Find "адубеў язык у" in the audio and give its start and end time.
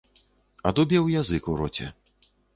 0.69-1.59